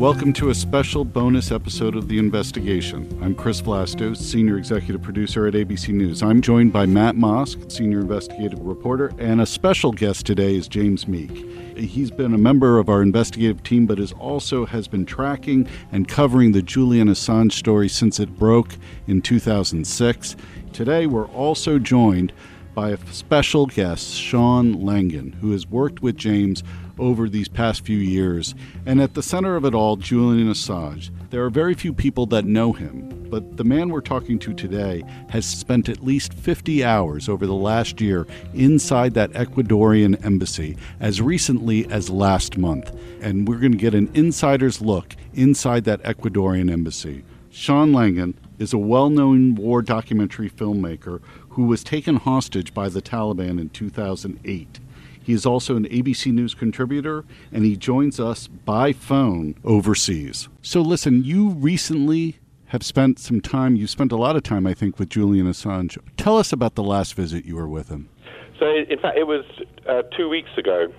[0.00, 3.18] Welcome to a special bonus episode of The Investigation.
[3.22, 6.22] I'm Chris Vlasto, Senior Executive Producer at ABC News.
[6.22, 11.06] I'm joined by Matt Mosk, Senior Investigative Reporter, and a special guest today is James
[11.06, 11.76] Meek.
[11.76, 16.08] He's been a member of our investigative team, but is also has been tracking and
[16.08, 18.76] covering the Julian Assange story since it broke
[19.06, 20.34] in 2006.
[20.72, 22.32] Today, we're also joined
[22.74, 26.62] by a special guest, Sean Langan, who has worked with James
[26.98, 28.54] over these past few years.
[28.86, 31.10] And at the center of it all, Julian Assange.
[31.30, 35.02] There are very few people that know him, but the man we're talking to today
[35.30, 41.22] has spent at least 50 hours over the last year inside that Ecuadorian embassy as
[41.22, 42.92] recently as last month.
[43.20, 47.24] And we're going to get an insider's look inside that Ecuadorian embassy.
[47.50, 53.02] Sean Langan is a well known war documentary filmmaker who was taken hostage by the
[53.02, 54.78] Taliban in 2008.
[55.22, 60.48] He is also an ABC News contributor, and he joins us by phone overseas.
[60.62, 64.74] So, listen, you recently have spent some time, you spent a lot of time, I
[64.74, 65.98] think, with Julian Assange.
[66.16, 68.08] Tell us about the last visit you were with him.
[68.58, 69.44] So, in fact, it was
[69.88, 70.92] uh, two weeks ago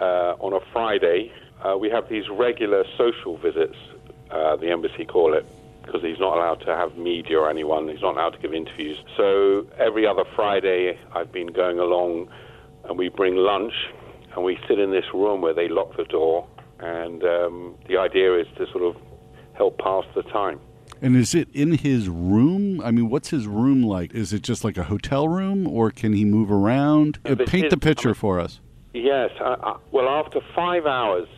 [0.00, 1.32] uh, on a Friday.
[1.62, 3.76] Uh, we have these regular social visits,
[4.30, 5.44] uh, the embassy call it,
[5.88, 7.88] because he's not allowed to have media or anyone.
[7.88, 8.98] He's not allowed to give interviews.
[9.16, 12.28] So, every other Friday, I've been going along
[12.84, 13.72] and we bring lunch
[14.34, 16.46] and we sit in this room where they lock the door.
[16.80, 19.02] And um, the idea is to sort of
[19.54, 20.60] help pass the time.
[21.00, 22.80] And is it in his room?
[22.82, 24.14] I mean, what's his room like?
[24.14, 27.22] Is it just like a hotel room, or can he move around?
[27.24, 28.60] Paint is, the picture I mean, for us.
[28.94, 29.30] Yes.
[29.40, 31.28] I, I, well, after five hours,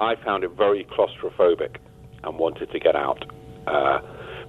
[0.00, 1.76] I found it very claustrophobic
[2.22, 3.24] and wanted to get out.
[3.68, 4.00] Uh,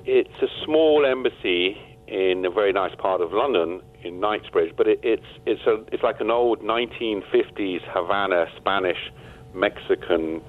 [0.05, 4.99] it's a small embassy in a very nice part of London, in Knightsbridge, but it,
[5.03, 9.11] it's it's a it's like an old 1950s Havana Spanish
[9.53, 10.41] Mexican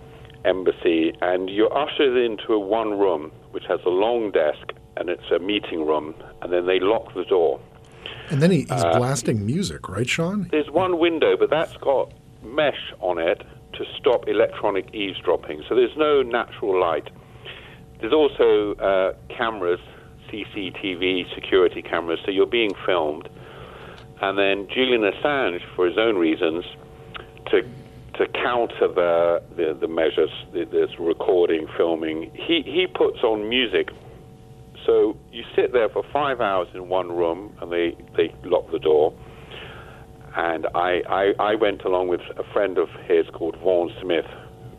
[0.45, 5.31] embassy, and you're ushered into a one room which has a long desk and it's
[5.35, 7.61] a meeting room, and then they lock the door.
[8.29, 10.49] And then he, he's uh, blasting music, right, Sean?
[10.51, 13.43] There's one window, but that's got mesh on it
[13.75, 17.09] to stop electronic eavesdropping, so there's no natural light.
[18.01, 19.81] There's also uh, cameras,
[20.31, 23.29] CCTV security cameras, so you're being filmed.
[24.23, 26.65] And then Julian Assange, for his own reasons,
[27.47, 27.63] to
[28.15, 33.91] to counter the the, the measures, this recording, filming, he he puts on music.
[34.87, 38.79] So you sit there for five hours in one room, and they they lock the
[38.79, 39.15] door.
[40.37, 44.27] And I, I, I went along with a friend of his called Vaughan Smith,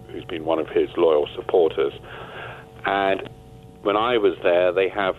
[0.08, 1.94] who's been one of his loyal supporters.
[2.86, 3.30] And
[3.84, 5.16] when I was there, they have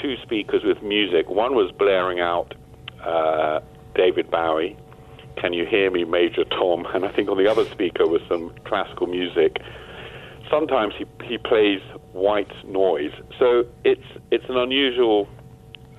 [0.00, 1.28] two speakers with music.
[1.28, 2.54] One was blaring out
[3.02, 3.60] uh,
[3.94, 4.76] David Bowie,
[5.36, 6.86] Can You Hear Me, Major Tom?
[6.94, 9.58] And I think on the other speaker was some classical music.
[10.50, 11.80] Sometimes he, he plays
[12.12, 13.12] white noise.
[13.38, 15.28] So it's, it's an unusual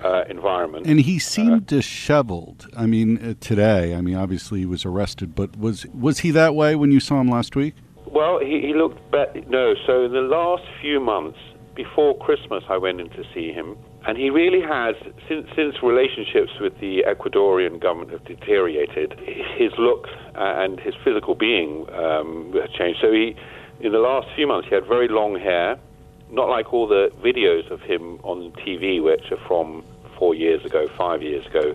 [0.02, 0.86] uh, environment.
[0.86, 2.66] And he seemed uh, disheveled.
[2.76, 6.54] I mean, uh, today, I mean, obviously he was arrested, but was, was he that
[6.54, 7.74] way when you saw him last week?
[8.10, 9.40] Well, he, he looked better.
[9.48, 11.38] No, so in the last few months,
[11.74, 14.94] before Christmas, I went in to see him, and he really has,
[15.28, 19.18] since, since relationships with the Ecuadorian government have deteriorated,
[19.56, 23.00] his look and his physical being um, has changed.
[23.00, 23.36] So he,
[23.80, 25.78] in the last few months, he had very long hair,
[26.30, 29.84] not like all the videos of him on TV, which are from
[30.18, 31.74] four years ago, five years ago.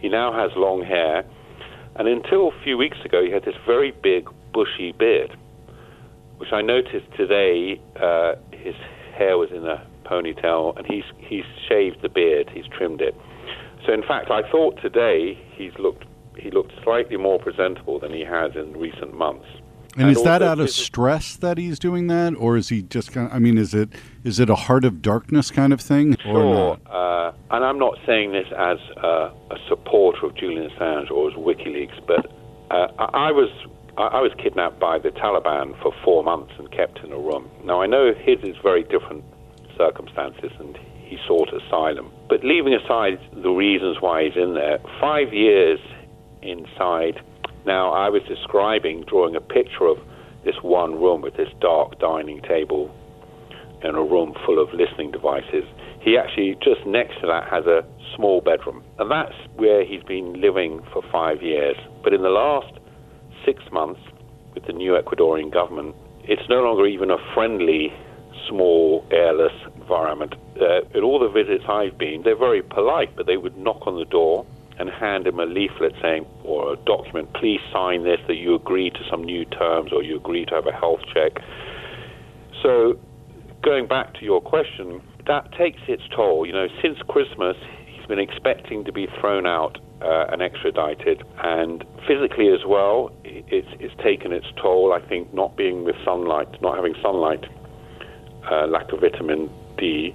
[0.00, 1.24] He now has long hair,
[1.96, 5.36] and until a few weeks ago, he had this very big, bushy beard,
[6.38, 7.80] which I noticed today.
[8.00, 8.74] Uh, his
[9.14, 13.14] hair was in a ponytail, and he's he's shaved the beard, he's trimmed it.
[13.86, 16.04] So in fact, I thought today he's looked
[16.36, 19.46] he looked slightly more presentable than he has in recent months.
[19.94, 23.10] And, and is that out of stress that he's doing that, or is he just
[23.10, 23.90] kind of, I mean, is it
[24.22, 26.16] is it a heart of darkness kind of thing?
[26.22, 26.78] Sure.
[26.86, 31.34] Uh, and I'm not saying this as uh, a supporter of Julian Assange or as
[31.34, 32.30] WikiLeaks, but
[32.70, 33.50] uh, I was
[33.98, 37.50] I was kidnapped by the Taliban for four months and kept in a room.
[37.64, 39.24] Now I know his is very different
[39.76, 42.12] circumstances and he sought asylum.
[42.28, 45.80] But leaving aside the reasons why he's in there, five years
[46.42, 47.20] inside.
[47.66, 49.98] Now, I was describing, drawing a picture of
[50.44, 52.94] this one room with this dark dining table
[53.82, 55.64] and a room full of listening devices.
[56.00, 57.84] He actually, just next to that, has a
[58.14, 58.84] small bedroom.
[58.98, 61.76] And that's where he's been living for five years.
[62.04, 62.77] But in the last
[63.48, 64.00] six months,
[64.54, 67.92] with the new Ecuadorian government, it's no longer even a friendly
[68.48, 70.34] small, airless environment.
[70.60, 73.96] Uh, at all the visits I've been, they're very polite, but they would knock on
[73.98, 74.44] the door
[74.78, 78.90] and hand him a leaflet saying, or a document, please sign this that you agree
[78.90, 81.42] to some new terms or you agree to have a health check.
[82.62, 82.98] So,
[83.62, 86.46] going back to your question, that takes its toll.
[86.46, 87.56] You know, since Christmas,
[87.86, 93.68] he's been expecting to be thrown out uh, and extradited, and physically as well, it's,
[93.80, 94.92] it's taken its toll.
[94.92, 97.44] I think not being with sunlight, not having sunlight,
[98.50, 100.14] uh, lack of vitamin D.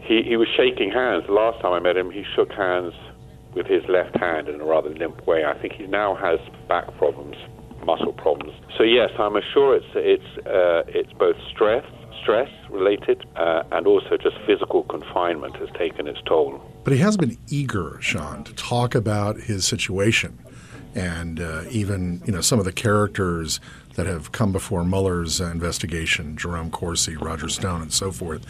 [0.00, 1.24] He, he was shaking hands.
[1.26, 2.94] The last time I met him, he shook hands
[3.54, 5.44] with his left hand in a rather limp way.
[5.44, 6.38] I think he now has
[6.68, 7.36] back problems,
[7.84, 8.54] muscle problems.
[8.76, 11.84] So yes, I'm sure it's it's uh, it's both stress
[12.22, 16.62] stress related uh, and also just physical confinement has taken its toll.
[16.84, 20.38] But he has been eager, Sean, to talk about his situation
[20.94, 23.60] and uh, even you know some of the characters
[23.94, 28.46] that have come before Mueller's uh, investigation, Jerome Corsi, Roger Stone, and so forth,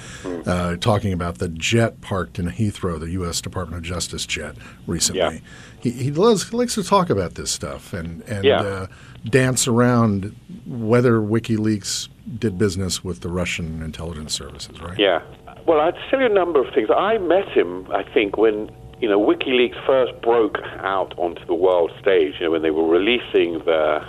[0.47, 3.41] uh, talking about the jet parked in Heathrow, the U.S.
[3.41, 4.57] Department of Justice jet
[4.87, 5.21] recently.
[5.21, 5.39] Yeah.
[5.81, 8.61] He, he, loves, he likes to talk about this stuff and, and Yeah.
[8.61, 8.87] uh,
[9.25, 10.37] dance around
[10.67, 12.09] whether WikiLeaks
[12.39, 14.99] did business with the Russian intelligence services, right?
[14.99, 15.23] Yeah.
[15.67, 16.89] Well, I'd tell you a number of things.
[16.95, 18.71] I met him, I think, when
[19.01, 22.35] you know WikiLeaks first broke out onto the world stage.
[22.39, 24.05] You know, when they were releasing the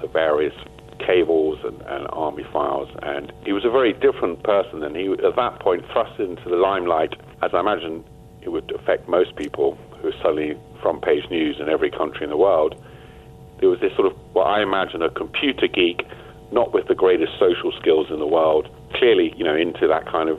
[0.00, 0.54] the various
[0.98, 4.82] cables and, and army files, and he was a very different person.
[4.82, 8.04] And he, at that point, thrust into the limelight, as I imagine
[8.42, 12.30] it would affect most people who are suddenly front page news in every country in
[12.30, 12.80] the world.
[13.60, 16.02] There was this sort of, what I imagine, a computer geek,
[16.52, 20.28] not with the greatest social skills in the world, clearly, you know, into that kind
[20.28, 20.38] of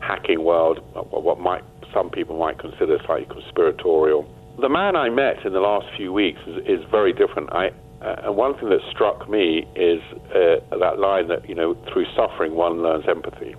[0.00, 0.80] hacking world,
[1.10, 1.62] what might
[1.92, 4.28] some people might consider slightly conspiratorial.
[4.60, 7.52] The man I met in the last few weeks is, is very different.
[7.52, 7.68] I,
[8.02, 12.06] uh, and one thing that struck me is uh, that line that you know, through
[12.14, 13.54] suffering one learns empathy,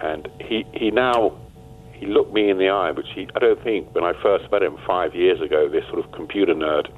[0.00, 1.38] and he he now
[1.92, 4.62] he looked me in the eye, which he I don't think when I first met
[4.62, 6.90] him five years ago, this sort of computer nerd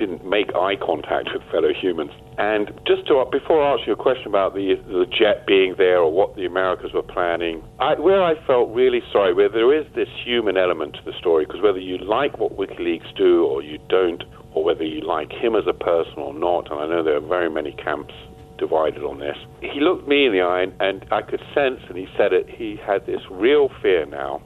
[0.00, 2.10] didn't make eye contact with fellow humans.
[2.38, 5.98] And just to before I ask you a question about the the jet being there
[5.98, 9.86] or what the Americans were planning, I, where I felt really sorry, where there is
[9.94, 13.78] this human element to the story, because whether you like what WikiLeaks do or you
[13.88, 14.24] don't,
[14.54, 17.28] or whether you like him as a person or not, and I know there are
[17.28, 18.14] very many camps
[18.58, 19.36] divided on this.
[19.60, 22.48] He looked me in the eye, and, and I could sense, and he said it.
[22.48, 24.42] He had this real fear now,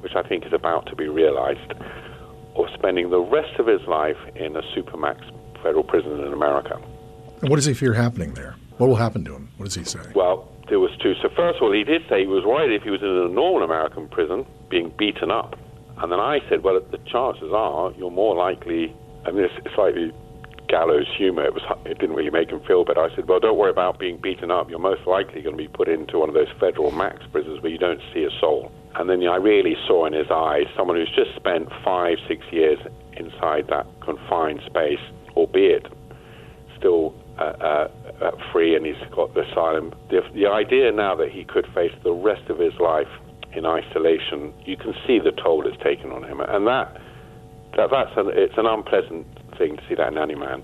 [0.00, 1.72] which I think is about to be realized
[2.58, 5.20] of spending the rest of his life in a supermax
[5.62, 6.80] federal prison in America.
[7.40, 8.56] And what does he fear happening there?
[8.78, 9.48] What will happen to him?
[9.56, 10.00] What does he say?
[10.14, 11.14] Well, there was two.
[11.22, 13.28] So first of all, he did say he was worried if he was in a
[13.28, 15.58] normal American prison being beaten up.
[15.98, 18.94] And then I said, well, the chances are you're more likely.
[19.24, 20.12] I mean, it's slightly
[20.68, 21.44] gallows humor.
[21.44, 21.62] It was.
[21.86, 23.00] It didn't really make him feel better.
[23.00, 24.68] I said, well, don't worry about being beaten up.
[24.68, 27.72] You're most likely going to be put into one of those federal max prisons where
[27.72, 28.72] you don't see a soul.
[28.98, 32.78] And then I really saw in his eyes someone who's just spent five, six years
[33.16, 35.00] inside that confined space,
[35.36, 35.86] albeit
[36.78, 37.88] still uh, uh,
[38.22, 39.94] uh, free and he's got the asylum.
[40.08, 43.08] The, the idea now that he could face the rest of his life
[43.52, 47.00] in isolation, you can see the toll it's taken on him, and that,
[47.76, 49.26] that that's an, it's an unpleasant
[49.58, 50.62] thing to see that in any man.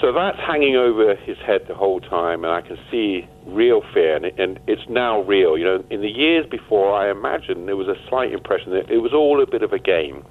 [0.00, 4.16] So that's hanging over his head the whole time, and I can see real fear,
[4.16, 5.56] and, it, and it's now real.
[5.56, 8.98] You know, in the years before, I imagine there was a slight impression that it
[8.98, 10.24] was all a bit of a game.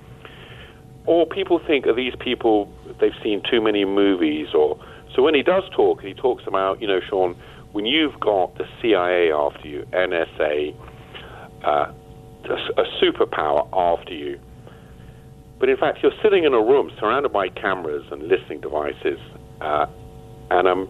[1.06, 4.78] Or people think of these people, they've seen too many movies, or
[5.16, 7.36] so when he does talk, he talks about, you know, Sean,
[7.72, 10.76] when you've got the CIA after you, NSA,
[11.64, 11.92] uh,
[12.50, 14.40] a, a superpower after you,
[15.60, 19.20] but in fact, you're sitting in a room surrounded by cameras and listening devices,
[19.62, 19.86] uh,
[20.50, 20.90] and um,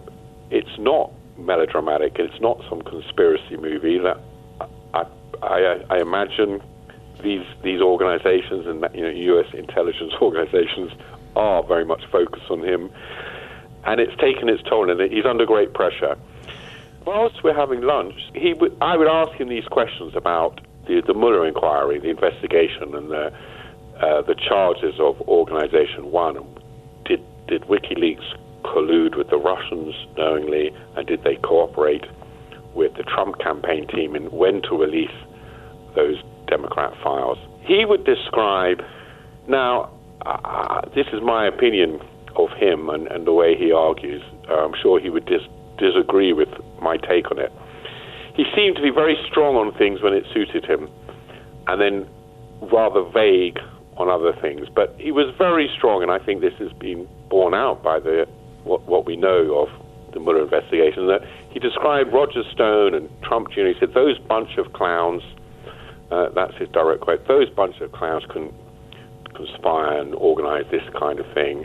[0.50, 2.16] it's not melodramatic.
[2.18, 3.98] It's not some conspiracy movie.
[3.98, 4.18] That
[4.94, 5.04] I,
[5.42, 6.62] I, I imagine
[7.22, 9.46] these these organizations and you know U.S.
[9.54, 10.92] intelligence organizations
[11.36, 12.90] are very much focused on him,
[13.84, 16.16] and it's taken its toll, and he's under great pressure.
[17.06, 21.14] Whilst we're having lunch, he would, I would ask him these questions about the, the
[21.14, 23.32] Mueller inquiry, the investigation, and the
[24.00, 26.36] uh, the charges of Organization One.
[27.04, 32.04] Did did WikiLeaks collude with the Russians knowingly, and did they cooperate
[32.74, 35.14] with the Trump campaign team in when to release
[35.94, 36.16] those
[36.48, 37.38] Democrat files?
[37.64, 38.78] He would describe.
[39.48, 39.90] Now,
[40.24, 42.00] uh, this is my opinion
[42.36, 44.22] of him and, and the way he argues.
[44.48, 46.48] Uh, I'm sure he would dis- disagree with
[46.80, 47.52] my take on it.
[48.34, 50.88] He seemed to be very strong on things when it suited him,
[51.66, 52.08] and then
[52.72, 53.58] rather vague
[53.96, 54.68] on other things.
[54.74, 58.26] But he was very strong, and I think this has been borne out by the
[58.64, 61.06] what, what we know of the Mueller investigation.
[61.06, 63.68] That he described Roger Stone and Trump Jr.
[63.68, 65.22] He said those bunch of clowns.
[66.10, 67.26] Uh, that's his direct quote.
[67.26, 68.52] Those bunch of clowns can
[69.34, 71.64] conspire and organize this kind of thing.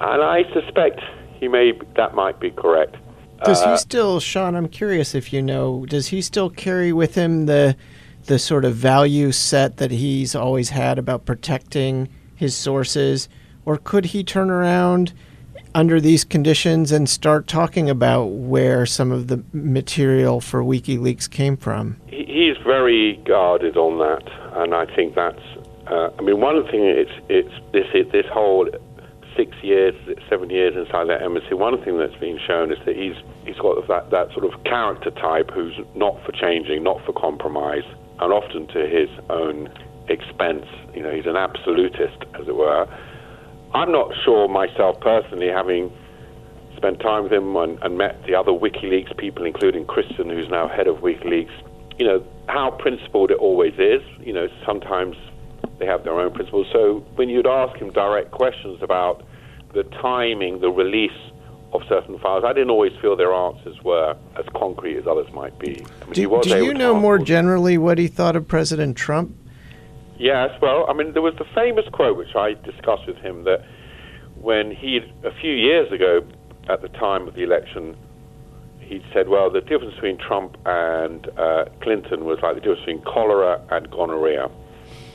[0.00, 1.00] And I suspect
[1.38, 2.96] he may that might be correct.
[3.44, 4.54] Does uh, he still, Sean?
[4.54, 5.84] I'm curious if you know.
[5.86, 7.76] Does he still carry with him the
[8.24, 13.28] the sort of value set that he's always had about protecting his sources,
[13.64, 15.12] or could he turn around
[15.76, 21.54] under these conditions and start talking about where some of the material for WikiLeaks came
[21.54, 22.00] from?
[22.06, 25.42] He's very guarded on that, and I think that's.
[25.86, 28.66] Uh, I mean, one thing it's it's this this whole
[29.36, 29.94] six years,
[30.30, 33.14] seven years inside that embassy, one thing that's been shown is that he's
[33.44, 37.84] he's got that, that sort of character type who's not for changing, not for compromise,
[38.18, 39.68] and often to his own
[40.08, 40.64] expense.
[40.94, 42.88] You know, he's an absolutist, as it were.
[43.76, 45.92] I'm not sure myself personally, having
[46.78, 50.66] spent time with him and, and met the other WikiLeaks people, including Kristinn, who's now
[50.66, 51.52] head of WikiLeaks.
[51.98, 54.00] You know how principled it always is.
[54.20, 55.14] You know, sometimes
[55.78, 56.66] they have their own principles.
[56.72, 59.26] So when you'd ask him direct questions about
[59.74, 61.10] the timing, the release
[61.74, 65.58] of certain files, I didn't always feel their answers were as concrete as others might
[65.58, 65.84] be.
[66.00, 69.36] I mean, do, do you know more generally what he thought of President Trump?
[70.18, 73.64] Yes, well, I mean, there was the famous quote which I discussed with him that
[74.40, 76.26] when he, a few years ago,
[76.68, 77.96] at the time of the election,
[78.80, 83.02] he said, well, the difference between Trump and uh, Clinton was like the difference between
[83.02, 84.48] cholera and gonorrhea.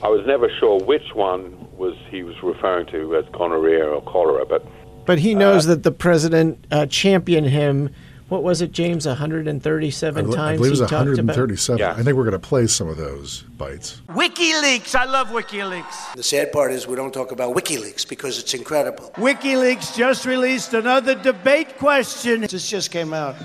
[0.03, 4.45] I was never sure which one was he was referring to as gonorrhea or cholera,
[4.45, 4.65] but
[5.05, 7.89] but he knows uh, that the president uh, championed him.
[8.31, 9.05] What was it, James?
[9.05, 10.37] 137 I, times.
[10.37, 11.79] I believe it was 137.
[11.79, 11.91] Yeah.
[11.91, 14.01] I think we're going to play some of those bites.
[14.07, 14.95] WikiLeaks.
[14.95, 16.13] I love WikiLeaks.
[16.15, 19.11] The sad part is we don't talk about WikiLeaks because it's incredible.
[19.15, 22.39] WikiLeaks just released another debate question.
[22.39, 23.35] This just came out.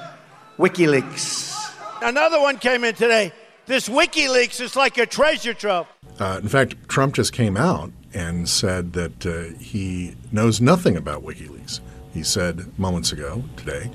[0.56, 1.74] WikiLeaks.
[2.00, 3.32] Another one came in today.
[3.66, 5.88] This WikiLeaks is like a treasure trove.
[6.20, 11.24] Uh, in fact, Trump just came out and said that uh, he knows nothing about
[11.24, 11.80] WikiLeaks.
[12.14, 13.90] He said moments ago, today,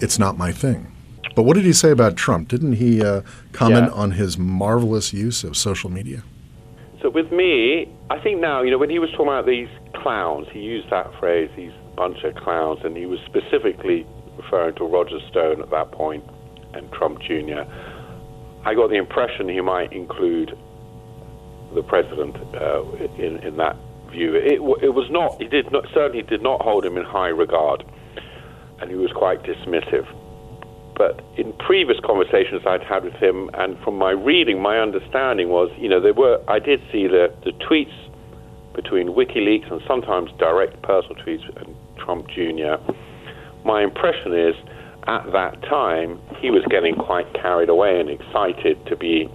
[0.00, 0.92] it's not my thing.
[1.34, 2.48] But what did he say about Trump?
[2.48, 4.00] Didn't he uh, comment yeah.
[4.00, 6.22] on his marvelous use of social media?
[7.00, 10.48] So with me, I think now, you know, when he was talking about these clowns,
[10.52, 15.18] he used that phrase, these bunch of clowns, and he was specifically referring to Roger
[15.30, 16.24] Stone at that point
[16.74, 17.62] and Trump Jr.
[18.64, 20.56] I got the impression he might include
[21.74, 22.82] the president uh,
[23.16, 23.76] in in that
[24.10, 24.34] view.
[24.34, 25.40] It, it was not.
[25.40, 27.84] He did not certainly did not hold him in high regard,
[28.80, 30.06] and he was quite dismissive.
[30.96, 35.70] But in previous conversations I'd had with him, and from my reading, my understanding was,
[35.78, 36.42] you know, there were.
[36.48, 37.94] I did see the the tweets
[38.74, 42.76] between WikiLeaks and sometimes direct personal tweets and Trump Jr.
[43.64, 44.54] My impression is,
[45.06, 49.28] at that time, he was getting quite carried away and excited to be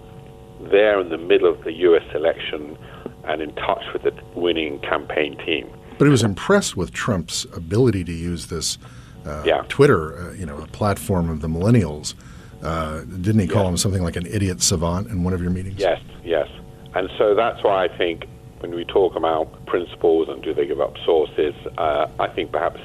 [0.71, 2.03] there in the middle of the U.S.
[2.15, 2.77] election
[3.25, 5.69] and in touch with the winning campaign team.
[5.97, 8.77] But he was impressed with Trump's ability to use this
[9.25, 9.63] uh, yeah.
[9.69, 12.13] Twitter, uh, you know, a platform of the millennials.
[12.61, 13.71] Uh, didn't he call yes.
[13.71, 15.79] him something like an idiot savant in one of your meetings?
[15.79, 16.47] Yes, yes.
[16.95, 18.25] And so that's why I think
[18.59, 22.79] when we talk about principles and do they give up sources, uh, I think perhaps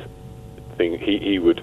[0.78, 1.62] he, he would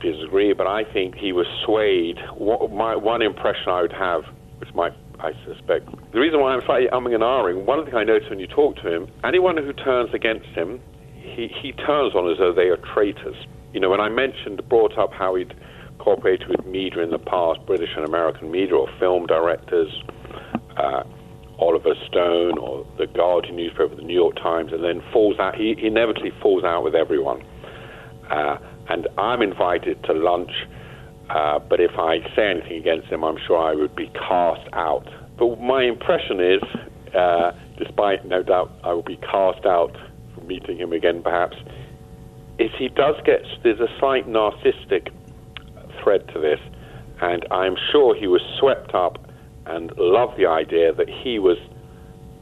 [0.00, 2.18] disagree, but I think he was swayed.
[2.34, 4.24] What, my, one impression I would have,
[4.58, 5.88] which might I suspect.
[6.12, 8.76] The reason why I'm slightly umming and ahhing, one thing I notice when you talk
[8.76, 10.80] to him, anyone who turns against him,
[11.14, 13.36] he, he turns on as though they are traitors.
[13.72, 15.54] You know, when I mentioned, brought up how he'd
[15.98, 19.92] cooperated with media in the past, British and American media or film directors,
[20.76, 21.04] uh,
[21.58, 25.76] Oliver Stone or the Guardian newspaper, the New York Times, and then falls out, he
[25.78, 27.42] inevitably falls out with everyone.
[28.30, 28.56] Uh,
[28.88, 30.52] and I'm invited to lunch
[31.30, 35.06] uh, but if I say anything against him, I'm sure I would be cast out.
[35.38, 36.62] But my impression is,
[37.14, 39.96] uh, despite no doubt I will be cast out
[40.34, 41.56] from meeting him again perhaps,
[42.60, 45.12] is he does get, there's a slight narcissistic
[46.02, 46.60] thread to this,
[47.20, 49.18] and I'm sure he was swept up
[49.66, 51.58] and loved the idea that he was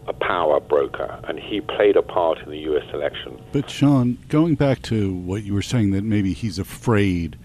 [0.06, 2.84] a power broker and he played a part in the U.S.
[2.94, 3.38] election.
[3.52, 7.36] But, Sean, going back to what you were saying, that maybe he's afraid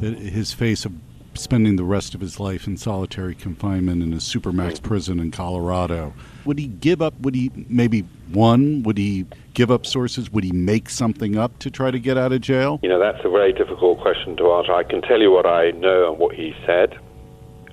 [0.00, 0.92] that his face of
[1.38, 6.12] spending the rest of his life in solitary confinement in a supermax prison in Colorado.
[6.44, 7.18] Would he give up?
[7.20, 8.02] Would he maybe
[8.32, 8.82] one?
[8.82, 10.30] Would he give up sources?
[10.32, 12.80] Would he make something up to try to get out of jail?
[12.82, 14.72] You know, that's a very difficult question to answer.
[14.72, 16.98] I can tell you what I know and what he said.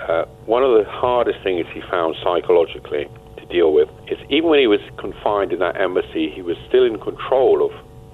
[0.01, 3.07] Uh, one of the hardest things he found psychologically
[3.37, 6.85] to deal with is even when he was confined in that embassy, he was still
[6.85, 7.71] in control of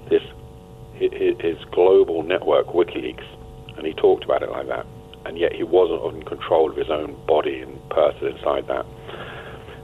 [0.10, 0.22] this
[1.00, 3.26] his global network, WikiLeaks
[3.78, 4.86] and he talked about it like that.
[5.26, 8.86] And yet he wasn't in control of his own body and person inside that.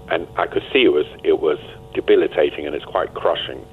[0.09, 1.59] And I could see it was it was
[1.93, 3.65] debilitating and it's quite crushing.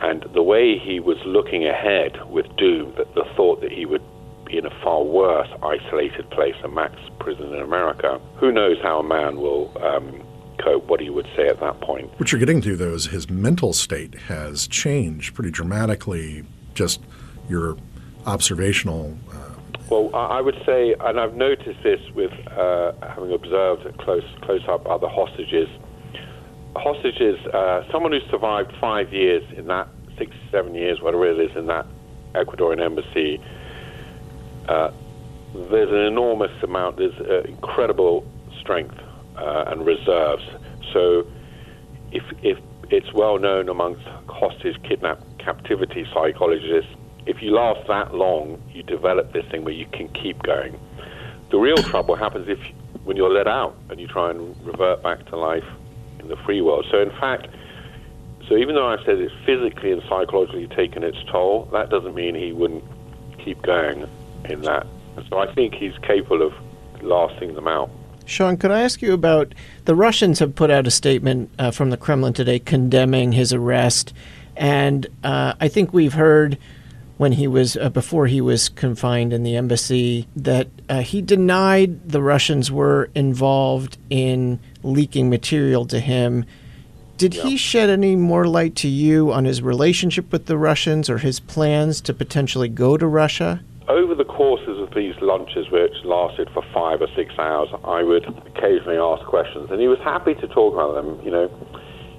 [0.00, 4.02] And the way he was looking ahead with doom, that the thought that he would
[4.44, 9.00] be in a far worse isolated place than Max prison in America, who knows how
[9.00, 10.22] a man will um,
[10.58, 12.10] cope, what he would say at that point.
[12.18, 16.44] What you're getting to, though, is his mental state has changed pretty dramatically.
[16.74, 17.00] Just
[17.48, 17.76] your
[18.26, 19.16] observational.
[19.32, 19.50] Uh,
[19.88, 24.86] well, I would say, and I've noticed this with uh, having observed close close up
[24.88, 25.68] other hostages.
[26.74, 31.56] Hostages, uh, someone who survived five years in that six, seven years, whatever it is,
[31.56, 31.86] in that
[32.34, 33.40] Ecuadorian embassy.
[34.68, 34.90] Uh,
[35.70, 36.96] there's an enormous amount.
[36.96, 38.26] There's uh, incredible
[38.60, 38.98] strength
[39.36, 40.44] uh, and reserves.
[40.92, 41.26] So,
[42.10, 42.58] if if
[42.90, 46.90] it's well known amongst hostage kidnap captivity psychologists
[47.26, 50.78] if you last that long, you develop this thing where you can keep going.
[51.50, 52.58] The real trouble happens if
[53.04, 55.64] when you're let out and you try and revert back to life
[56.18, 56.86] in the free world.
[56.90, 57.48] So in fact,
[58.48, 62.34] so even though I said it's physically and psychologically taken its toll, that doesn't mean
[62.34, 62.84] he wouldn't
[63.44, 64.08] keep going
[64.44, 64.86] in that.
[65.28, 66.52] So I think he's capable of
[67.02, 67.90] lasting them out.
[68.24, 69.54] Sean, could I ask you about
[69.84, 74.12] the Russians have put out a statement uh, from the Kremlin today condemning his arrest,
[74.56, 76.58] and uh, I think we've heard
[77.16, 82.08] when he was uh, before he was confined in the embassy that uh, he denied
[82.08, 86.44] the Russians were involved in leaking material to him.
[87.16, 87.44] Did yeah.
[87.44, 91.40] he shed any more light to you on his relationship with the Russians or his
[91.40, 93.62] plans to potentially go to Russia?
[93.88, 98.26] Over the courses of these lunches, which lasted for five or six hours, I would
[98.46, 101.24] occasionally ask questions, and he was happy to talk about them.
[101.24, 101.75] You know,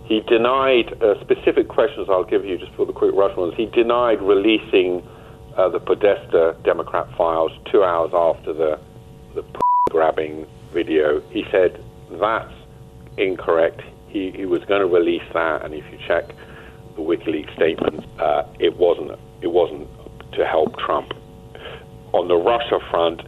[0.07, 3.53] he denied uh, specific questions I'll give you just for the quick rush ones.
[3.57, 5.05] He denied releasing
[5.57, 8.79] uh, the Podesta Democrat files two hours after the,
[9.35, 9.43] the
[9.89, 11.19] grabbing video.
[11.31, 11.83] He said
[12.21, 12.53] that's
[13.17, 13.81] incorrect.
[14.07, 16.23] He, he was going to release that, and if you check
[16.95, 19.11] the WikiLeaks statement, uh, it wasn't
[19.41, 19.89] it wasn't
[20.33, 21.11] to help Trump.
[22.13, 23.21] On the Russia front,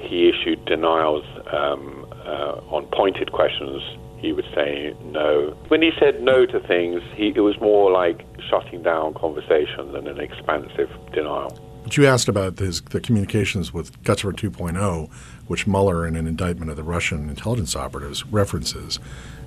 [0.00, 3.82] he issued denials um, uh, on pointed questions
[4.18, 5.56] he would say no.
[5.68, 10.06] When he said no to things, he, it was more like shutting down conversation than
[10.06, 11.58] an expansive denial.
[11.84, 15.10] But you asked about his, the communications with Guccifer 2.0,
[15.46, 18.98] which Mueller, in an indictment of the Russian intelligence operatives, references.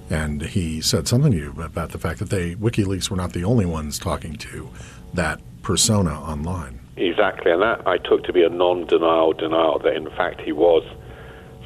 [0.10, 3.44] And he said something to you about the fact that they WikiLeaks were not the
[3.44, 4.70] only ones talking to
[5.14, 6.80] that persona online.
[6.98, 10.84] Exactly, and that I took to be a non-denial denial that in fact he was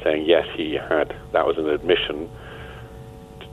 [0.04, 1.16] saying yes, he had.
[1.32, 2.28] That was an admission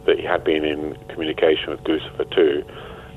[0.05, 2.63] that he had been in communication with Guccifer too.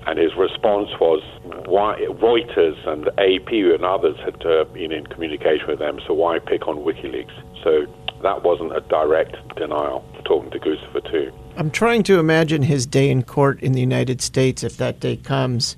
[0.06, 1.20] And his response was,
[1.66, 6.38] why Reuters and AP and others had uh, been in communication with them, so why
[6.38, 7.64] pick on WikiLeaks?
[7.64, 7.86] So
[8.22, 11.32] that wasn't a direct denial, of talking to Guccifer too.
[11.56, 15.16] I'm trying to imagine his day in court in the United States if that day
[15.16, 15.76] comes.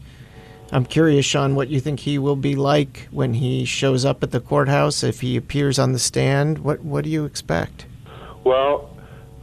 [0.72, 4.32] I'm curious, Sean, what you think he will be like when he shows up at
[4.32, 6.58] the courthouse, if he appears on the stand.
[6.58, 7.86] What, what do you expect?
[8.44, 8.94] Well,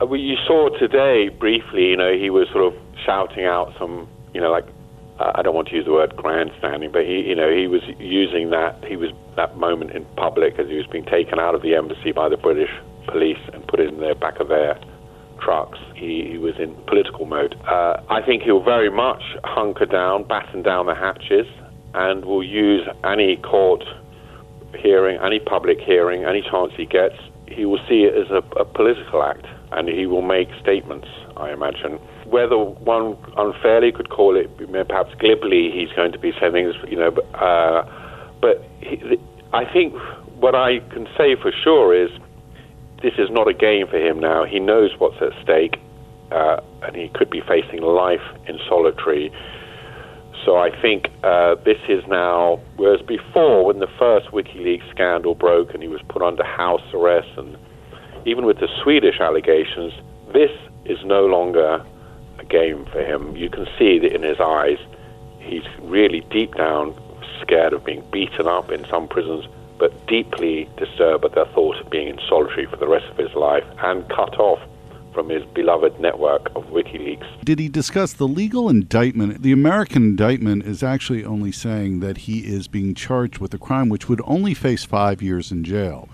[0.01, 1.85] well, you saw today briefly.
[1.85, 2.73] You know, he was sort of
[3.05, 4.65] shouting out some, you know, like
[5.19, 7.81] uh, I don't want to use the word grandstanding, but he, you know, he was
[7.99, 8.83] using that.
[8.83, 12.11] He was that moment in public as he was being taken out of the embassy
[12.11, 12.71] by the British
[13.07, 14.77] police and put in the back of their
[15.41, 15.79] trucks.
[15.95, 17.55] He, he was in political mode.
[17.65, 21.47] Uh, I think he'll very much hunker down, batten down the hatches,
[21.93, 23.83] and will use any court
[24.77, 27.15] hearing, any public hearing, any chance he gets.
[27.47, 31.51] He will see it as a, a political act and he will make statements, I
[31.51, 31.99] imagine.
[32.25, 34.49] Whether one unfairly could call it,
[34.87, 37.83] perhaps glibly, he's going to be saying things, you know, but, uh,
[38.41, 39.19] but he,
[39.53, 39.93] I think
[40.37, 42.09] what I can say for sure is
[43.01, 44.45] this is not a game for him now.
[44.45, 45.77] He knows what's at stake,
[46.31, 49.31] uh, and he could be facing life in solitary.
[50.43, 55.73] So I think uh, this is now, whereas before, when the first WikiLeaks scandal broke
[55.73, 57.57] and he was put under house arrest and
[58.25, 59.93] even with the Swedish allegations,
[60.33, 60.51] this
[60.85, 61.85] is no longer
[62.39, 63.35] a game for him.
[63.35, 64.79] You can see that in his eyes,
[65.39, 66.93] he's really deep down
[67.41, 69.45] scared of being beaten up in some prisons,
[69.77, 73.33] but deeply disturbed at the thought of being in solitary for the rest of his
[73.35, 74.59] life and cut off
[75.13, 77.45] from his beloved network of WikiLeaks.
[77.45, 79.43] Did he discuss the legal indictment?
[79.43, 83.87] The American indictment is actually only saying that he is being charged with a crime
[83.87, 86.09] which would only face five years in jail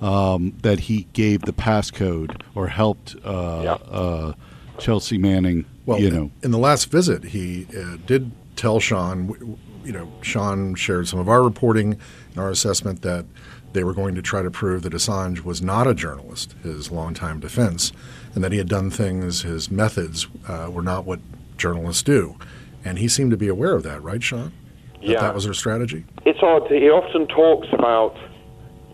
[0.00, 3.72] um, that he gave the passcode or helped uh, yeah.
[3.90, 4.32] uh,
[4.78, 5.64] Chelsea Manning.
[5.86, 10.74] Well, you know, in the last visit, he uh, did tell Sean you know, Sean
[10.74, 11.98] shared some of our reporting
[12.30, 13.26] and our assessment that
[13.72, 17.40] they were going to try to prove that Assange was not a journalist, his longtime
[17.40, 17.92] defense,
[18.34, 21.20] and that he had done things, his methods uh, were not what
[21.58, 22.36] journalists do.
[22.84, 24.52] And he seemed to be aware of that, right, Sean?
[25.00, 25.20] That Yeah.
[25.20, 26.04] that was their strategy?
[26.24, 26.68] It's odd.
[26.70, 28.16] He often talks about,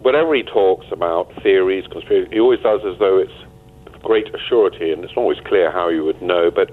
[0.02, 3.32] whenever he talks about theories, conspiracy, he always does as though it's
[4.02, 6.50] great surety, and it's not always clear how you would know.
[6.50, 6.70] But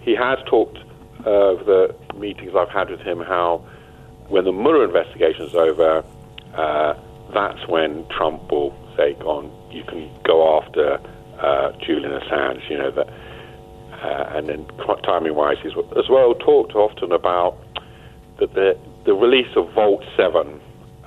[0.00, 0.78] he has talked
[1.26, 3.64] uh, of the meetings I've had with him how
[4.28, 6.04] when the Mueller investigation is over,
[6.54, 6.94] uh,
[7.32, 11.00] that's when Trump will say, "Gone, you can go after
[11.40, 14.66] uh, Julian Assange." You know that, uh, and then
[15.02, 17.56] timing-wise, he's as well talked often about
[18.38, 20.60] that the the release of Vault Seven,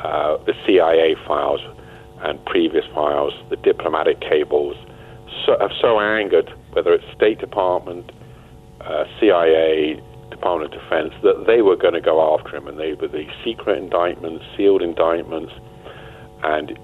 [0.03, 1.61] uh, the CIA files
[2.21, 4.75] and previous files, the diplomatic cables,
[5.45, 8.11] so, have so angered whether it's State Department,
[8.81, 12.93] uh, CIA, Department of Defense that they were going to go after him, and they
[12.93, 15.53] were the secret indictments, sealed indictments,
[16.43, 16.77] and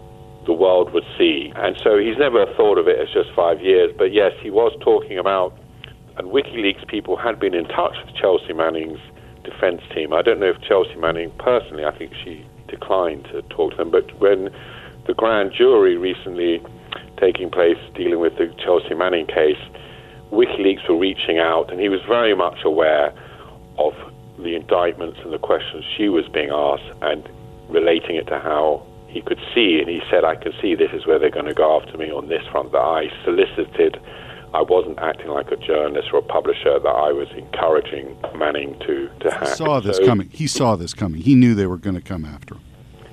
[0.45, 1.51] the world would see.
[1.55, 4.75] And so he's never thought of it as just five years, but yes, he was
[4.81, 5.57] talking about,
[6.17, 8.99] and WikiLeaks people had been in touch with Chelsea Manning's
[9.43, 10.13] defense team.
[10.13, 13.91] I don't know if Chelsea Manning personally, I think she declined to talk to them,
[13.91, 14.49] but when
[15.05, 16.61] the grand jury recently
[17.19, 19.59] taking place dealing with the Chelsea Manning case,
[20.31, 23.13] WikiLeaks were reaching out, and he was very much aware
[23.77, 23.93] of
[24.37, 27.27] the indictments and the questions she was being asked and
[27.69, 29.79] relating it to how he could see.
[29.79, 32.11] And he said, I can see this is where they're going to go after me
[32.11, 33.99] on this front, that I solicited.
[34.53, 39.09] I wasn't acting like a journalist or a publisher, that I was encouraging Manning to,
[39.21, 40.29] to He saw this So coming.
[40.29, 41.21] He saw this coming.
[41.21, 42.61] He knew they were going to come after him.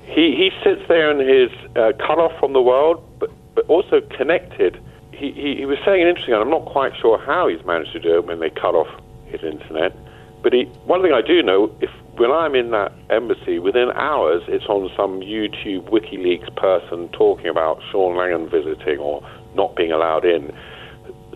[0.03, 4.01] He, he sits there in his uh, cut off from the world, but, but also
[4.17, 4.81] connected.
[5.11, 7.91] He, he, he was saying an interesting, and I'm not quite sure how he's managed
[7.93, 8.87] to do it when they cut off
[9.25, 9.95] his internet.
[10.41, 14.43] But he, one thing I do know, if when I'm in that embassy, within hours
[14.47, 20.23] it's on some YouTube WikiLeaks person talking about Sean Langan visiting or not being allowed
[20.23, 20.55] in.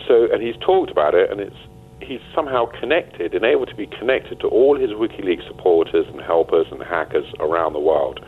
[0.10, 1.56] So, and he's talked about it, and it's
[2.02, 6.66] he's somehow connected and able to be connected to all his WikiLeaks supporters and helpers
[6.72, 8.20] and hackers around the world.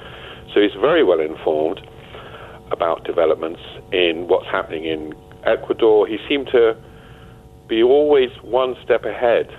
[0.53, 1.81] So he's very well informed
[2.71, 5.15] about developments in what's happening in
[5.45, 6.05] Ecuador.
[6.05, 6.77] He seemed to
[7.67, 9.49] be always one step ahead.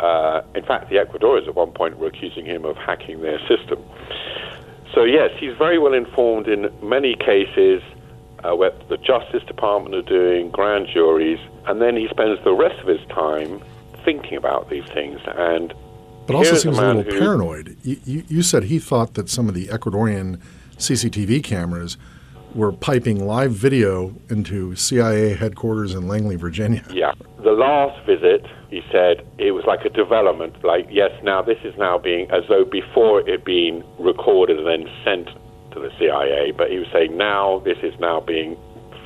[0.00, 3.78] Uh, in fact, the Ecuadorians at one point were accusing him of hacking their system.
[4.92, 7.82] So, yes, he's very well informed in many cases
[8.44, 12.80] uh, where the Justice Department are doing, grand juries, and then he spends the rest
[12.80, 13.62] of his time
[14.04, 15.20] thinking about these things.
[15.26, 15.72] And
[16.26, 17.76] But also seems a man little who- paranoid.
[17.82, 20.40] You, you, you said he thought that some of the Ecuadorian
[20.78, 21.96] CCTV cameras
[22.54, 26.82] were piping live video into CIA headquarters in Langley, Virginia.
[26.92, 27.12] Yeah.
[27.44, 30.62] The last visit, he said, it was like a development.
[30.64, 34.66] Like, yes, now this is now being, as though before it had been recorded and
[34.66, 35.28] then sent
[35.72, 38.56] to the CIA, but he was saying now this is now being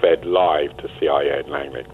[0.01, 1.85] fed live to CIA in Langley.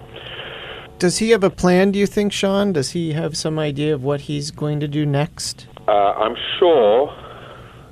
[0.98, 2.72] Does he have a plan, do you think, Sean?
[2.72, 5.66] Does he have some idea of what he's going to do next?
[5.88, 7.09] Uh, I'm sure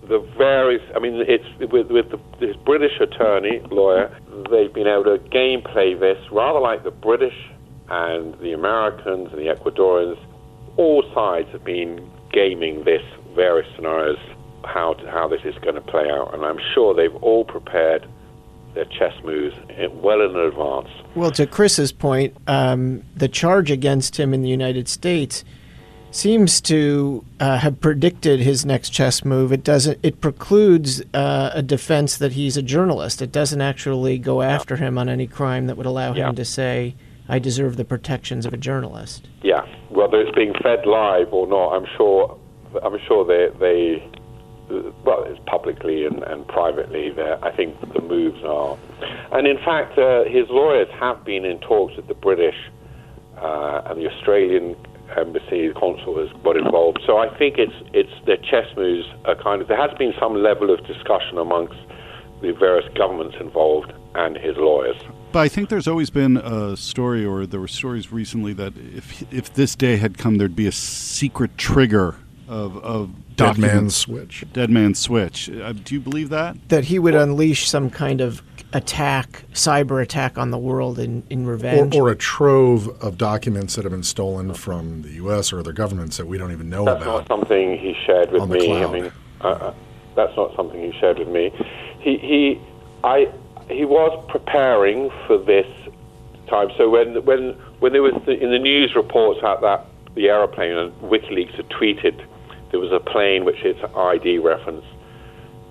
[0.08, 4.14] the various, I mean, it's with, with the, this British attorney, lawyer,
[4.50, 7.34] they've been able to game play this rather like the British
[7.90, 10.18] and the Americans and the Ecuadorians.
[10.76, 13.02] All sides have been gaming this
[13.34, 14.18] various scenarios,
[14.64, 18.06] how to, how this is going to play out, and I'm sure they've all prepared
[18.74, 19.56] their chess moves
[19.94, 20.88] well in advance.
[21.14, 25.42] Well, to Chris's point, um, the charge against him in the United States
[26.10, 29.52] seems to uh, have predicted his next chess move.
[29.52, 29.98] It doesn't.
[30.02, 33.20] It precludes uh, a defense that he's a journalist.
[33.22, 36.28] It doesn't actually go after him on any crime that would allow Yeah.
[36.30, 36.94] him to say,
[37.28, 41.74] "I deserve the protections of a journalist." Yeah, whether it's being fed live or not,
[41.74, 42.36] I'm sure.
[42.82, 44.08] I'm sure they they
[45.04, 47.10] well, it's publicly and, and privately.
[47.10, 48.78] There, I think the moves are,
[49.32, 52.56] and in fact, uh, his lawyers have been in talks with the British
[53.40, 54.76] uh, and the Australian
[55.16, 57.00] embassy consul has got involved.
[57.06, 59.68] So I think it's it's their chess moves are kind of.
[59.68, 61.78] There has been some level of discussion amongst
[62.40, 64.96] the various governments involved and his lawyers.
[65.32, 69.32] But I think there's always been a story, or there were stories recently that if
[69.32, 72.16] if this day had come, there'd be a secret trigger
[72.48, 74.44] of of Dead man's switch.
[74.52, 75.48] dead man's switch.
[75.48, 76.56] Uh, do you believe that?
[76.70, 81.46] That he would unleash some kind of attack, cyber attack on the world in, in
[81.46, 81.94] revenge.
[81.94, 85.52] or a trove of documents that have been stolen from the U.S.
[85.52, 87.18] or other governments that we don't even know That's about.
[87.20, 88.66] not something he shared with On the me.
[88.66, 88.90] cloud.
[88.94, 89.74] I mean, uh, uh,
[90.16, 91.52] that's not something he shared with me.
[92.00, 92.60] He he
[93.04, 93.32] I
[93.70, 95.66] he was preparing for this
[96.48, 96.70] time.
[96.76, 100.72] So when when when there was the, in the news reports out that the aeroplane
[100.76, 102.20] and WikiLeaks had tweeted
[102.70, 104.84] there was a plane which its ID reference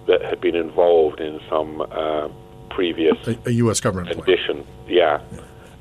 [0.07, 2.29] that had been involved in some uh,
[2.69, 3.79] previous A, a U.S.
[3.79, 4.65] government edition.
[4.87, 5.21] Yeah.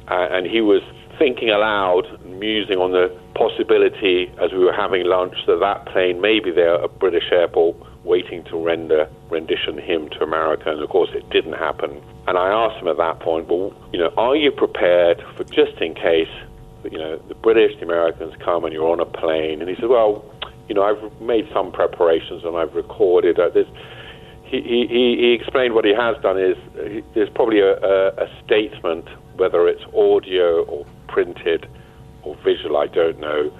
[0.08, 0.82] Uh, and he was
[1.18, 6.40] thinking aloud, musing on the possibility as we were having lunch that that plane may
[6.40, 10.70] be there at British airport waiting to render rendition him to America.
[10.70, 12.00] And of course, it didn't happen.
[12.28, 15.80] And I asked him at that point, well, you know, are you prepared for just
[15.80, 16.28] in case,
[16.84, 19.60] you know, the British, the Americans come and you're on a plane?
[19.60, 20.24] And he said, well,
[20.68, 23.38] you know, I've made some preparations and I've recorded.
[23.38, 23.50] Uh,
[24.44, 28.28] he, he, he explained what he has done is he, there's probably a, a, a
[28.44, 31.68] statement, whether it's audio or printed
[32.22, 33.52] or visual, I don't know,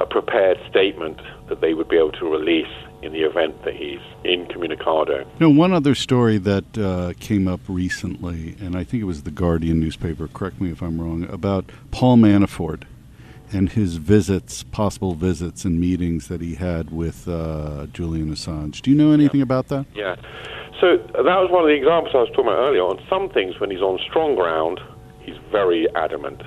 [0.00, 2.66] a prepared statement that they would be able to release
[3.02, 5.24] in the event that he's incommunicado.
[5.38, 9.30] No, one other story that uh, came up recently, and I think it was the
[9.30, 12.82] Guardian newspaper, correct me if I'm wrong, about Paul Manafort
[13.52, 18.82] and his visits, possible visits and meetings that he had with uh, Julian Assange.
[18.82, 19.86] Do you know anything about that?
[19.94, 20.16] Yeah.
[20.80, 22.82] So that was one of the examples I was talking about earlier.
[22.82, 24.80] On some things, when he's on strong ground,
[25.20, 26.42] he's very adamant.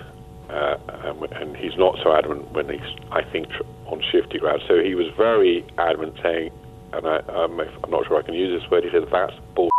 [0.49, 3.47] Uh, and, and he's not so adamant when he's, I think,
[3.87, 4.61] on shifty ground.
[4.67, 6.51] So he was very adamant saying,
[6.93, 9.69] and I, um, I'm not sure I can use this word, he said, that's bull.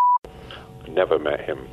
[0.89, 1.69] Never met him.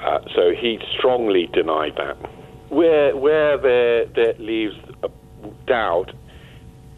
[0.00, 2.16] Uh, so he strongly denied that.
[2.68, 4.74] Where, where there, that leaves
[5.66, 6.12] doubt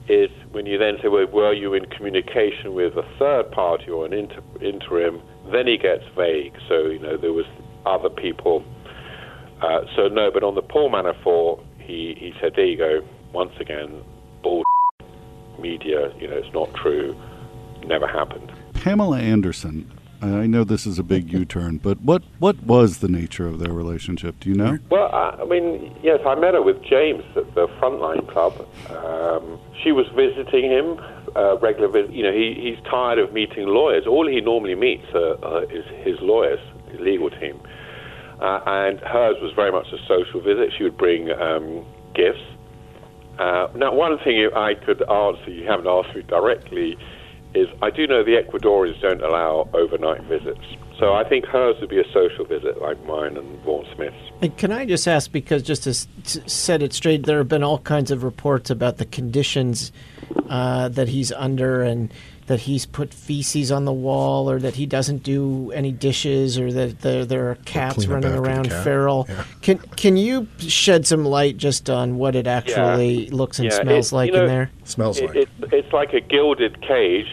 [0.08, 4.06] is when you then say, well, were you in communication with a third party or
[4.06, 5.20] an inter- interim?
[5.52, 6.54] Then he gets vague.
[6.68, 7.44] So, you know, there was
[7.84, 8.64] other people.
[9.60, 13.00] Uh, so, no, but on the Paul Manafort, he, he said, there you go,
[13.32, 14.02] once again,
[14.42, 14.62] bull
[15.58, 17.16] media, you know, it's not true,
[17.86, 18.52] never happened.
[18.74, 19.90] Pamela Anderson.
[20.20, 23.72] I know this is a big U-turn, but what what was the nature of their
[23.72, 24.40] relationship?
[24.40, 24.78] Do you know?
[24.90, 28.66] Well, I mean, yes, I met her with James at the Frontline Club.
[28.90, 30.98] Um, she was visiting him,
[31.36, 32.12] uh, regular visit.
[32.12, 34.06] You know, he, he's tired of meeting lawyers.
[34.06, 37.60] All he normally meets uh, uh, is his lawyers, his legal team.
[38.40, 40.72] Uh, and hers was very much a social visit.
[40.76, 42.42] She would bring um, gifts.
[43.38, 46.98] Uh, now, one thing I could answer, you haven't asked me directly,
[47.54, 50.64] is I do know the Ecuadorians don't allow overnight visits.
[50.98, 54.16] So I think hers would be a social visit like mine and Vaughan Smith's.
[54.42, 55.94] And can I just ask, because just to
[56.48, 59.92] set it straight, there have been all kinds of reports about the conditions
[60.48, 62.12] uh, that he's under and
[62.48, 66.72] that he's put feces on the wall or that he doesn't do any dishes or
[66.72, 68.84] that there, there are cats running around cat.
[68.84, 69.26] feral.
[69.28, 69.44] Yeah.
[69.62, 74.12] Can, can you shed some light just on what it actually looks and Yeah, smells
[74.12, 74.70] it- like you know, in there?
[74.84, 75.36] Smells It, like.
[75.36, 77.26] it, it's like a gilded cage,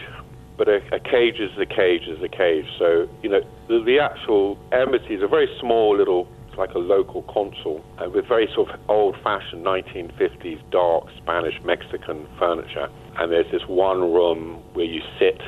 [0.58, 2.68] but a, a cage is a cage is a cage.
[2.78, 7.22] So, you know, the, the actual embassy is a very small little, like a local
[7.24, 12.90] consul, and with very sort of old fashioned 1950s dark Spanish Mexican furniture.
[13.18, 15.42] And there's this one room where you sit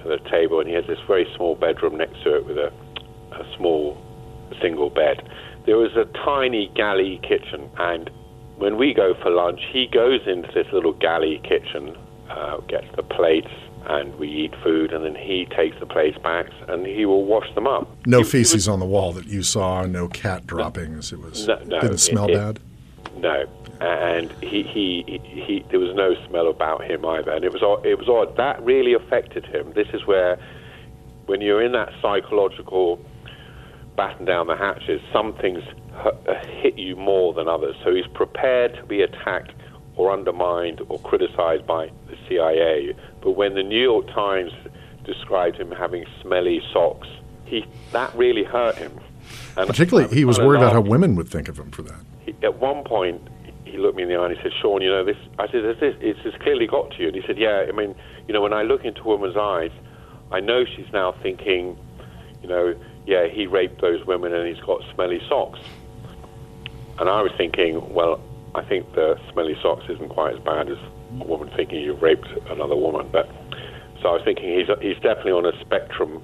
[0.00, 2.70] at a table, and he has this very small bedroom next to it with a,
[3.32, 3.96] a small
[4.60, 5.26] single bed.
[5.66, 8.10] There was a tiny galley kitchen, and
[8.56, 11.96] when we go for lunch, he goes into this little galley kitchen,
[12.28, 13.48] uh, gets the plates,
[13.86, 17.52] and we eat food, and then he takes the plates back and he will wash
[17.54, 17.86] them up.
[18.06, 19.84] no feces was- on the wall that you saw.
[19.84, 21.12] No cat droppings.
[21.12, 22.60] It was No, no, didn't smell it- bad.
[23.16, 23.44] No,
[23.80, 27.62] and he, he, he, he, there was no smell about him either, and it was
[27.62, 28.36] odd- it was odd.
[28.36, 29.72] That really affected him.
[29.74, 30.38] This is where,
[31.26, 32.98] when you're in that psychological
[33.96, 35.62] batten down the hatches, some things
[36.62, 37.76] hit you more than others.
[37.84, 39.52] So he's prepared to be attacked
[39.96, 42.94] or undermined or criticized by the CIA.
[43.22, 44.50] But when the New York Times
[45.04, 47.06] described him having smelly socks,
[47.44, 48.98] he that really hurt him.
[49.56, 52.00] And Particularly, he was worried about how women would think of him for that.
[52.44, 53.20] At one point
[53.64, 55.64] he looked me in the eye and he said, "Sean, you know this." I said,
[55.80, 57.94] "This, it's clearly got to you." And he said, "Yeah, I mean,
[58.28, 59.72] you know, when I look into a woman's eyes,
[60.30, 61.76] I know she's now thinking,
[62.42, 62.74] you know,
[63.06, 65.60] yeah, he raped those women and he's got smelly socks."
[66.98, 68.20] And I was thinking, well,
[68.54, 70.78] I think the smelly socks isn't quite as bad as
[71.20, 73.08] a woman thinking you've raped another woman.
[73.10, 73.28] But
[74.00, 76.22] so I was thinking he's he's definitely on a spectrum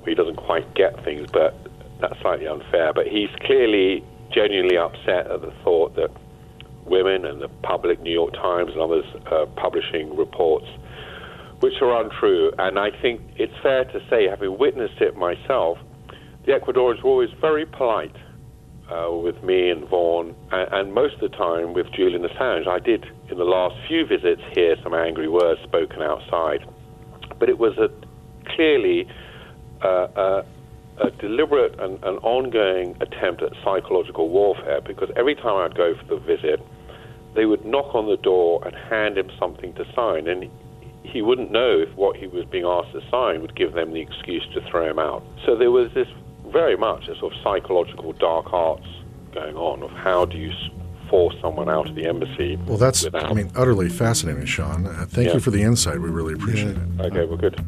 [0.00, 1.56] where he doesn't quite get things, but
[2.00, 2.92] that's slightly unfair.
[2.92, 6.10] But he's clearly genuinely upset at the thought that
[6.84, 10.66] women and the public, New York Times and others, are publishing reports
[11.60, 12.52] which are untrue.
[12.58, 15.78] And I think it's fair to say, having witnessed it myself,
[16.46, 18.14] the Ecuadorians were always very polite
[18.90, 22.66] uh, with me and Vaughan, and, and most of the time with Julian Assange.
[22.66, 26.64] I did, in the last few visits, hear some angry words spoken outside,
[27.38, 27.90] but it was a
[28.54, 29.06] clearly
[29.82, 30.42] uh, uh,
[31.00, 36.04] a deliberate and an ongoing attempt at psychological warfare because every time I'd go for
[36.04, 36.60] the visit,
[37.34, 40.50] they would knock on the door and hand him something to sign, and
[41.04, 44.00] he wouldn't know if what he was being asked to sign would give them the
[44.00, 45.22] excuse to throw him out.
[45.46, 46.08] So there was this
[46.48, 48.86] very much a sort of psychological dark arts
[49.32, 50.52] going on of how do you
[51.10, 52.56] force someone out of the embassy.
[52.66, 54.86] Well, that's, without, I mean, utterly fascinating, Sean.
[54.86, 55.34] Uh, thank Yeah.
[55.34, 56.00] you for the insight.
[56.00, 57.00] We really appreciate it.
[57.00, 57.58] Okay, well, good.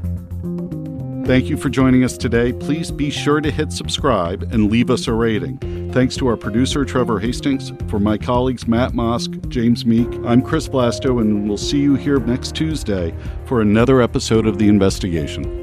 [1.30, 2.52] Thank you for joining us today.
[2.52, 5.58] Please be sure to hit subscribe and leave us a rating.
[5.92, 7.72] Thanks to our producer, Trevor Hastings.
[7.86, 12.18] For my colleagues, Matt Mosk, James Meek, I'm Chris Vlasto, and we'll see you here
[12.18, 13.14] next Tuesday
[13.44, 15.59] for another episode of The Investigation.